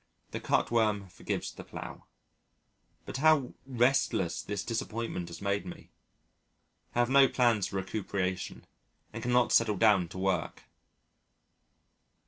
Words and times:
The 0.31 0.39
cut 0.39 0.71
worm 0.71 1.09
forgives 1.09 1.51
the 1.53 1.63
plough. 1.63 2.07
But 3.05 3.17
how 3.17 3.53
restless 3.67 4.41
this 4.41 4.63
disappointment 4.63 5.27
has 5.27 5.43
made 5.43 5.63
me.... 5.63 5.91
I 6.95 6.99
have 7.01 7.09
no 7.11 7.27
plans 7.27 7.67
for 7.67 7.75
recuperation 7.75 8.65
and 9.13 9.21
cannot 9.21 9.51
settle 9.51 9.77
down 9.77 10.07
to 10.07 10.17
work. 10.17 10.63